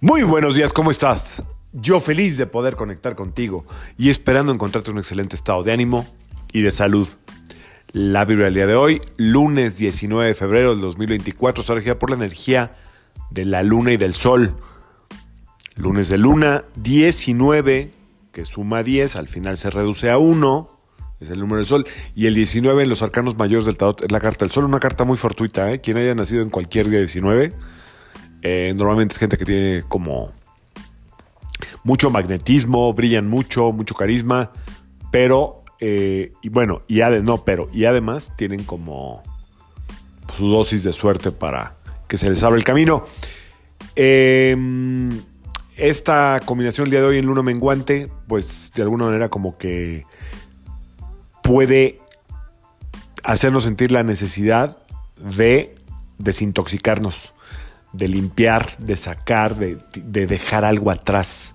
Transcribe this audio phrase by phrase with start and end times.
[0.00, 1.42] Muy buenos días, ¿cómo estás?
[1.72, 3.64] Yo feliz de poder conectar contigo
[3.98, 6.06] y esperando encontrarte en un excelente estado de ánimo
[6.52, 7.08] y de salud.
[7.90, 12.10] La Biblia del día de hoy, lunes 19 de febrero del 2024, está regida por
[12.10, 12.76] la energía
[13.30, 14.54] de la luna y del sol.
[15.74, 17.90] Lunes de luna 19,
[18.30, 20.70] que suma 10, al final se reduce a 1,
[21.18, 21.84] es el número del sol.
[22.14, 24.78] Y el 19 en los arcanos mayores del tarot es la carta del sol, una
[24.78, 25.72] carta muy fortuita.
[25.72, 25.80] ¿eh?
[25.80, 27.52] Quien haya nacido en cualquier día 19,
[28.42, 30.32] eh, normalmente es gente que tiene como
[31.84, 34.52] mucho magnetismo, brillan mucho, mucho carisma,
[35.10, 39.22] pero, eh, y bueno, y no, pero, y además tienen como
[40.36, 41.74] su dosis de suerte para
[42.06, 43.02] que se les abra el camino.
[43.96, 45.10] Em,
[45.76, 50.04] esta combinación el día de hoy en Luna Menguante, pues de alguna manera como que
[51.42, 52.00] puede
[53.24, 54.78] hacernos sentir la necesidad
[55.16, 55.74] de
[56.18, 57.34] desintoxicarnos,
[57.92, 61.54] de limpiar, de sacar, de, dejar algo atrás,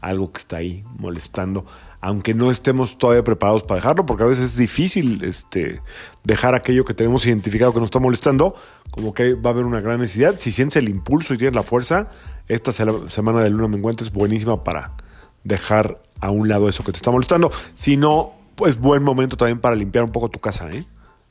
[0.00, 1.64] algo que está ahí molestando,
[2.00, 5.80] aunque no estemos todavía preparados para dejarlo, porque a veces es difícil este,
[6.24, 8.54] dejar aquello que tenemos identificado que nos está molestando,
[8.90, 10.36] como que va a haber una gran necesidad.
[10.38, 12.08] Si sientes el impulso y tienes la fuerza,
[12.48, 14.94] esta semana de luna menguante es buenísima para
[15.42, 17.50] dejar a un lado eso que te está molestando.
[17.74, 20.84] Si no, pues buen momento también para limpiar un poco tu casa, ¿eh?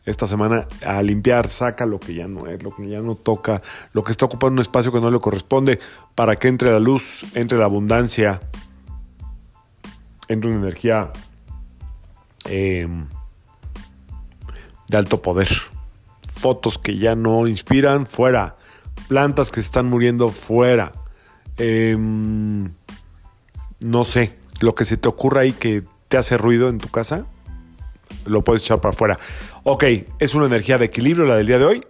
[0.06, 3.64] Esta semana a limpiar, saca lo que ya no es, lo que ya no toca,
[3.94, 5.80] lo que está ocupando un espacio que no le corresponde,
[6.14, 8.42] para que entre la luz, entre la abundancia,
[10.28, 11.12] entre una energía
[12.46, 13.08] em,
[14.88, 15.50] de alto poder.
[16.28, 18.58] Fotos que ya no inspiran, fuera.
[19.08, 20.92] Plantas que están muriendo, fuera.
[21.58, 22.74] Em,
[23.80, 27.26] no sé, lo que se te ocurra ahí que te hace ruido en tu casa,
[28.26, 29.20] lo puedes echar para afuera.
[29.64, 29.84] Ok,
[30.20, 31.82] es una energía de equilibrio la del día de hoy.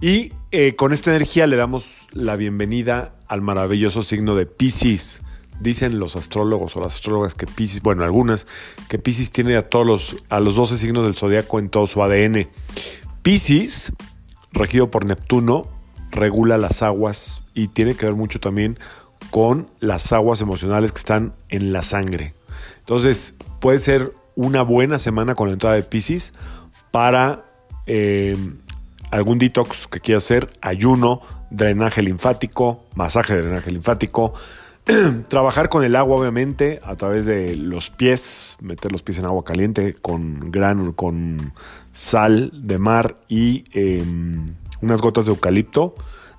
[0.00, 5.22] Y eh, con esta energía le damos la bienvenida al maravilloso signo de Pisces.
[5.60, 8.46] Dicen los astrólogos o las astrólogas que Pisces, bueno, algunas,
[8.88, 12.00] que Pisces tiene a todos los, a los 12 signos del zodiaco en todo su
[12.02, 12.48] ADN.
[13.22, 13.92] Pisces,
[14.52, 15.66] regido por Neptuno,
[16.12, 18.78] regula las aguas y tiene que ver mucho también
[19.30, 22.34] con las aguas emocionales que están en la sangre.
[22.78, 26.32] Entonces, puede ser una buena semana con la entrada de Pisces
[26.92, 27.44] para
[27.86, 28.36] eh,
[29.10, 34.32] algún detox que quiera hacer, ayuno, drenaje linfático, masaje de drenaje linfático,
[35.28, 39.44] trabajar con el agua obviamente a través de los pies, meter los pies en agua
[39.44, 41.52] caliente con gran, con
[41.92, 45.96] sal de mar y em, unas gotas de eucalipto,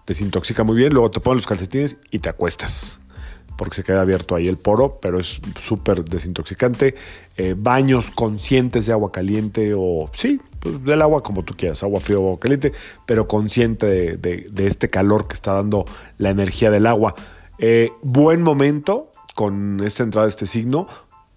[0.07, 3.01] desintoxica muy bien, luego te pones los calcetines y te acuestas
[3.59, 6.95] porque se queda abierto ahí el poro, pero es súper desintoxicante.
[7.35, 11.99] Eh, baños conscientes de agua caliente o, sí, pues, del agua como tú quieras, agua
[11.99, 12.71] fría o agua caliente,
[13.05, 15.83] pero consciente de, este calor que está dando
[16.17, 17.15] la energía del agua.
[17.57, 20.87] Eh, buen momento con esta entrada este signo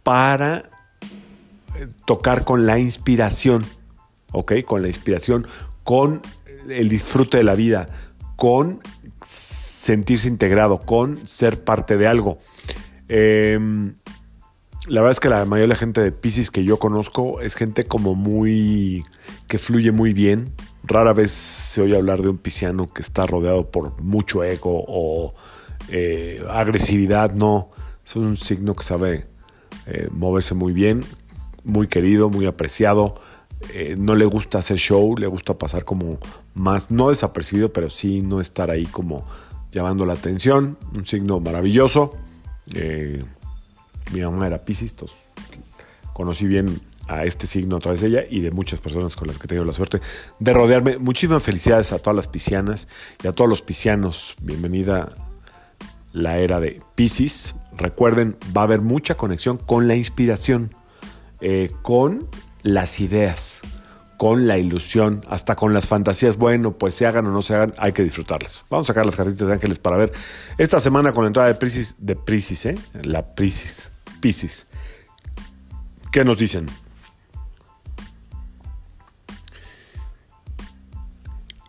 [0.05, 0.71] para
[1.75, 3.66] eh, tocar con la inspiración,
[4.31, 4.62] ¿ok?
[4.65, 5.44] Con la inspiración,
[5.82, 6.22] con
[6.69, 7.88] el disfrute de la vida,
[8.37, 8.81] con
[9.25, 12.38] sentirse integrado, con ser parte de algo.
[13.09, 13.94] Em,
[14.88, 17.55] la verdad es que la mayoría de la gente de Pisces que yo conozco es
[17.55, 19.05] gente como muy.
[19.49, 20.53] que fluye muy bien.
[20.84, 25.34] Rara vez se oye hablar de un pisciano que está rodeado por mucho ego o
[25.88, 27.32] eh, agresividad.
[27.32, 27.71] No,
[28.05, 29.27] es un signo que sabe
[29.87, 31.05] eh, moverse muy bien,
[31.62, 33.21] muy querido, muy apreciado.
[33.71, 36.19] Eh, no le gusta hacer show, le gusta pasar como
[36.55, 39.27] más, no desapercibido, pero sí no estar ahí como
[39.71, 40.78] llamando la atención.
[40.95, 42.12] Un signo maravilloso.
[42.75, 43.23] Eh,
[44.12, 44.95] mi mamá era Piscis,
[46.12, 49.39] conocí bien a este signo a través de ella y de muchas personas con las
[49.39, 50.00] que he tenido la suerte
[50.39, 50.99] de rodearme.
[50.99, 52.89] Muchísimas felicidades a todas las piscianas
[53.23, 54.37] y a todos los piscianos.
[54.41, 55.09] Bienvenida
[56.12, 57.56] la era de Piscis.
[57.77, 60.71] Recuerden, va a haber mucha conexión con la inspiración,
[61.41, 62.29] eh, con
[62.62, 63.62] las ideas,
[64.17, 66.37] con la ilusión, hasta con las fantasías.
[66.37, 68.64] Bueno, pues se hagan o no se hagan, hay que disfrutarlas.
[68.70, 70.12] Vamos a sacar las cartitas de ángeles para ver
[70.59, 72.79] esta semana con la entrada de Pisces, de Pisces, ¿eh?
[73.03, 74.69] La Pisces, Pisces.
[76.12, 76.67] ¿Qué nos dicen?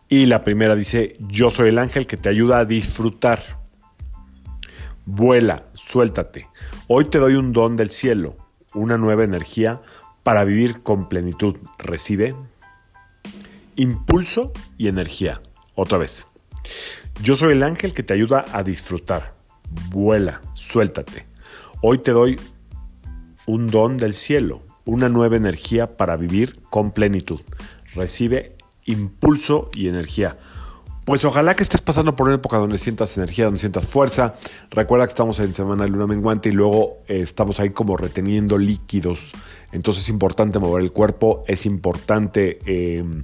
[0.09, 3.41] Y la primera dice, yo soy el ángel que te ayuda a disfrutar.
[5.05, 6.49] Vuela, suéltate.
[6.87, 8.37] Hoy te doy un don del cielo,
[8.75, 9.81] una nueva energía
[10.23, 11.57] para vivir con plenitud.
[11.77, 12.35] Recibe
[13.75, 15.41] impulso y energía.
[15.75, 16.27] Otra vez.
[17.21, 19.35] Yo soy el ángel que te ayuda a disfrutar.
[19.89, 21.25] Vuela, suéltate.
[21.81, 22.39] Hoy te doy
[23.45, 27.41] un don del cielo, una nueva energía para vivir con plenitud.
[27.93, 28.55] Recibe
[28.85, 30.37] impulso y energía.
[31.05, 34.35] Pues ojalá que estés pasando por una época donde sientas energía, donde sientas fuerza.
[34.71, 38.57] Recuerda que estamos en semana de luna menguante y luego eh, estamos ahí como reteniendo
[38.57, 39.33] líquidos.
[39.73, 43.21] Entonces es importante mover el cuerpo, es importante em,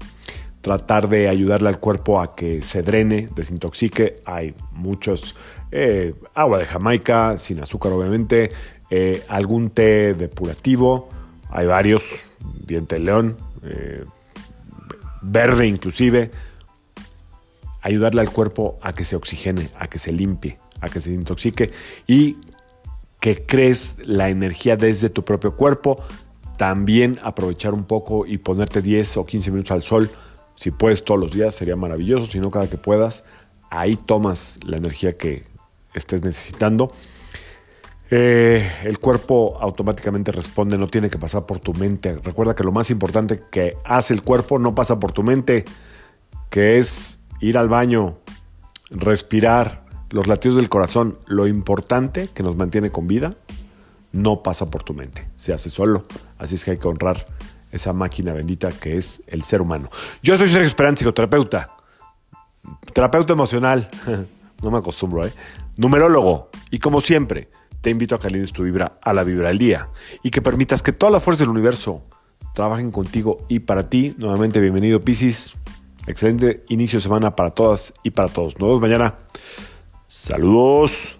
[0.60, 4.18] tratar de ayudarle al cuerpo a que se drene, desintoxique.
[4.26, 5.38] Hay muchos,
[5.72, 8.52] eh, agua de Jamaica, sin azúcar obviamente,
[8.90, 11.08] eh, algún té depurativo,
[11.50, 13.38] hay varios, diente de león,
[15.22, 16.32] verde inclusive
[17.82, 21.72] ayudarle al cuerpo a que se oxigene, a que se limpie, a que se intoxique
[22.08, 22.38] y
[23.20, 26.00] que crees la energía desde tu propio cuerpo.
[26.58, 30.10] También aprovechar un poco y ponerte 10 o 15 minutos al sol.
[30.56, 33.26] Si puedes todos los días sería maravilloso, si no cada que puedas,
[33.70, 35.44] ahí tomas la energía que
[35.94, 36.92] estés necesitando.
[38.12, 42.18] Eh, el cuerpo automáticamente responde, no tiene que pasar por tu mente.
[42.24, 45.64] Recuerda que lo más importante que hace el cuerpo no pasa por tu mente,
[46.50, 48.18] que es ir al baño,
[48.90, 53.36] respirar, los latidos del corazón, lo importante que nos mantiene con vida,
[54.12, 56.06] no pasa por tu mente, se hace solo.
[56.38, 57.28] Así es que hay que honrar
[57.72, 59.90] esa máquina bendita que es el ser humano.
[60.24, 61.76] Yo soy Sergio Esperanza, psicoterapeuta,
[62.94, 63.90] terapeuta emocional,
[64.64, 65.34] no me acostumbro, ¿eh?
[65.78, 67.50] numerólogo, y como siempre,
[67.82, 69.90] te invito a que alines tu vibra a la vibra del día
[70.24, 72.04] y que permitas que toda la fuerza del universo
[72.54, 74.16] trabajen contigo y para ti.
[74.18, 75.56] Nuevamente, bienvenido, Piscis.
[76.10, 78.60] Excelente inicio de semana para todas y para todos.
[78.60, 79.20] Nos vemos mañana.
[80.08, 81.19] Saludos.